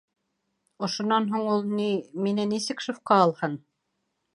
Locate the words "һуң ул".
1.35-1.63